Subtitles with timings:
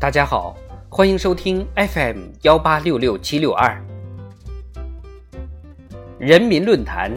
[0.00, 0.56] 大家好，
[0.88, 3.78] 欢迎收听 FM 幺八六六七六二
[6.18, 7.12] 人民论坛，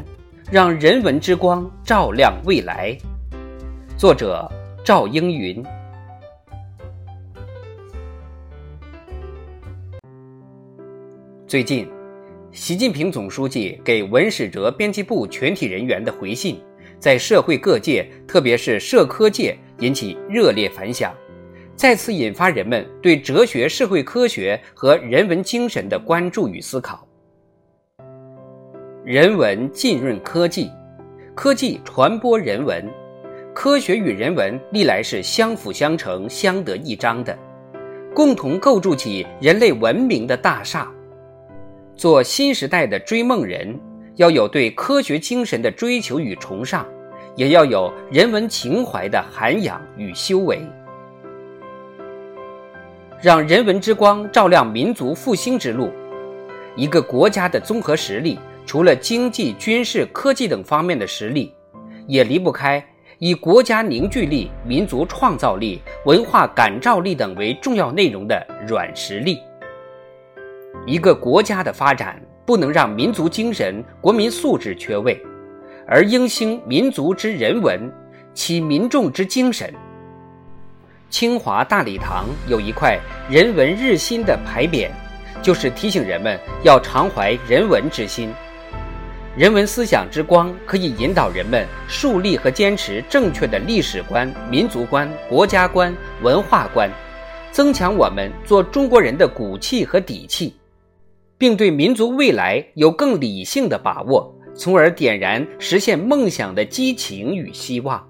[0.52, 2.94] 让人文之光照亮未来。
[3.96, 4.52] 作者
[4.84, 5.64] 赵英云。
[11.48, 11.90] 最近，
[12.52, 16.62] 习近平总书记给文史哲编辑部全体人员的回信，
[17.00, 21.16] 在社会各界，特别是社科界引起热烈反响。
[21.76, 27.06] 再次引发人们对哲学、社会科学和人文精神的关注与思考。
[29.04, 30.70] 人文浸润科技，
[31.36, 32.88] 科技传播人文，
[33.54, 37.38] 科学与人文历来是相辅相成、相得益彰的，
[38.14, 40.90] 共同构筑起人类文明的大厦。
[41.96, 43.78] 做新时代的追梦人，
[44.16, 46.86] 要有对科学精神的追求与崇尚，
[47.36, 50.62] 也要有人文情怀的涵养与修为。
[53.24, 55.90] 让人文之光照亮民族复兴之路。
[56.76, 61.54] 一个国家的综合实力，除了经济、军事、科技等方面的实力，
[62.06, 62.86] 也离不开
[63.20, 69.40] 以国家凝聚力、民族创造力、文化感召力等为重要内容的软实力。
[70.86, 75.18] 一个国家的发展，不能让民族精神、国民素质缺位，
[75.88, 77.90] 而应兴民族之人文，
[78.34, 79.74] 启民众之精神。
[81.14, 84.90] 清华大礼堂有一块“人文日新”的牌匾，
[85.44, 88.34] 就是提醒人们要常怀人文之心。
[89.38, 96.90] 人文思想之光可以引导人们树立和坚持正确的历史观、民族观、国家观、文化观，
[97.52, 100.56] 增强我们做中国人的骨气和底气，
[101.38, 108.04] 并对民族未来有更理性的把握，从而点燃实现梦想的激情与希望。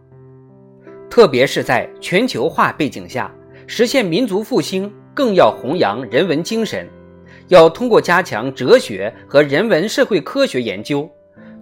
[1.14, 3.31] 特别是在全球化背景下，
[3.67, 6.90] 实现民族复兴，更要弘扬人文精神，
[7.50, 11.07] 要通过加强哲学和人文社会科学研究，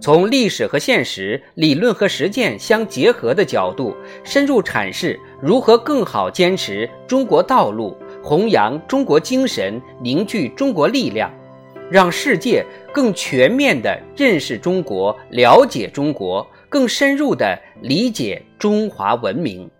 [0.00, 11.30] 从历史和现实、理论和实践相结合的角度，深入阐释如何更好坚持中国道路，弘扬中国精神，凝聚中国力量，
[11.92, 16.46] 让世界更全面地认识中国，了解中国。
[16.70, 19.70] 更深入地理解中华文明，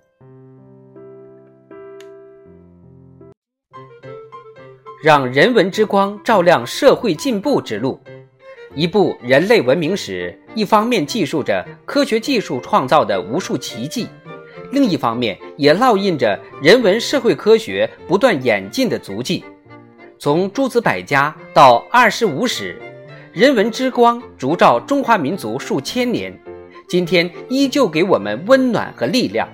[5.02, 7.98] 让人文之光照亮社会进步之路。
[8.74, 14.06] 一部人类文明史，一方面记述着科学技术创造的无数奇迹，
[14.70, 19.42] 另一方面也烙印着人文社会科学不断演进的足迹。
[20.22, 22.80] 从诸子百家到二十五史，
[23.32, 26.32] 人文之光烛照中华民族数千年。
[26.88, 29.48] 今天依旧给我们温暖和力量。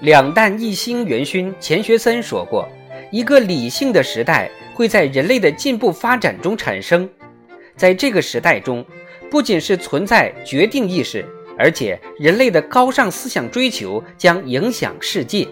[0.00, 2.66] 两弹一星元勋钱学森说过
[3.12, 7.06] ：“一个理性的时代会在人类的进步发展中产生，
[7.76, 8.82] 在这个时代中，
[9.30, 11.22] 不仅是存在决定意识，
[11.58, 15.46] 而且人类的高尚思想追求将影响世界。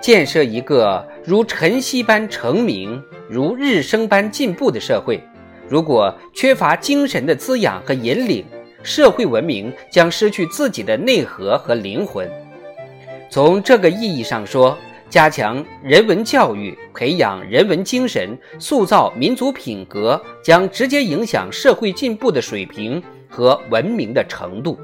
[0.00, 5.22] 建设一个如晨曦般成名、如日升般进步的社会，
[5.68, 8.44] 如果缺乏精神的滋养和引领。”
[8.82, 12.26] 社会文明将失去自己的内核和灵魂。
[13.28, 14.74] 从这个意义上说，
[15.10, 24.78] 加强人文教育，培养人文精神，塑造民族品格，将直接影响社会进步的水平和文明的程度。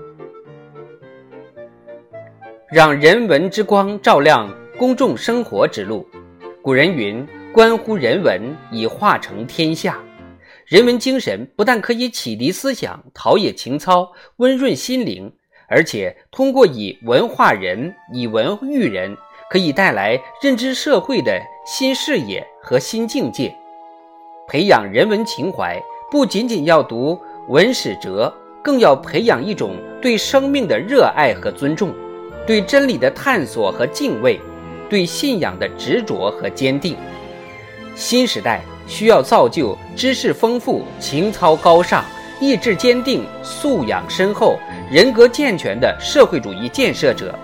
[2.70, 6.06] 让人文之光照亮公众生活之路。
[6.60, 9.98] 古人云：“关乎人文，以化成天下。”
[10.66, 15.32] 人文精神不但可以启迪思想、陶冶情操、温润心灵，
[15.66, 19.16] 而且通过以文化人、以文育人，
[19.48, 23.54] 可以带来认知社会的新视野和新境界。
[24.46, 28.30] 培养人文情怀，不仅仅要读文史哲，
[28.62, 31.94] 更要培养一种对生命的热爱和尊重，
[32.46, 34.38] 对真理的探索和敬畏，
[34.88, 36.96] 对信仰的执着和坚定。
[37.94, 38.60] 新时代。
[38.88, 42.04] 需要造就知识丰富、情操高尚、
[42.40, 44.56] 意志坚定、素养深厚、
[44.88, 47.36] 人格健全的社会主义建设者，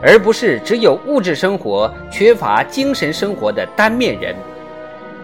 [0.00, 4.36] 而不是只有物质生活缺乏精神生活的单面人。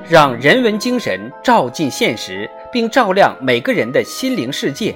[0.09, 4.93] 让人文精神照进现实，并照亮每个人的心灵世界，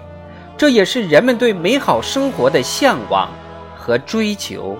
[0.57, 3.31] 这也是人们对美好生活的向往
[3.77, 4.77] 和追求。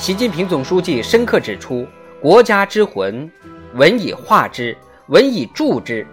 [0.00, 1.84] 习近平总书记深刻指出，
[2.22, 3.28] 国家之魂，
[3.74, 4.74] 文以化之，
[5.08, 6.06] 文以铸之。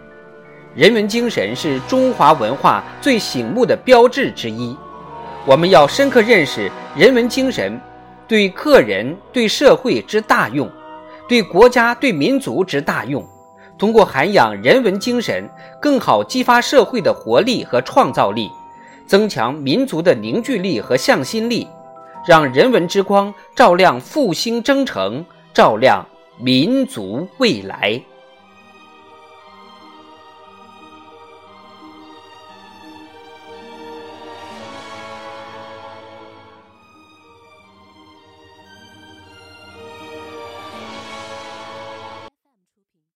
[0.74, 4.76] 人文精神是中华文化最醒目的标志之一。
[5.46, 7.80] 我们要深刻认识人文精神
[8.28, 10.68] 对个人、对社会之大用，
[11.30, 13.24] 对国家、对民族之大用。
[13.78, 15.48] 通过涵养人文精神，
[15.80, 18.50] 更好激发社会的活力和创造力，
[19.06, 21.68] 增强民族的凝聚力和向心力。
[22.26, 25.24] 让人文之光照亮复兴征程
[25.54, 26.06] 照亮
[26.40, 28.02] 民族未来。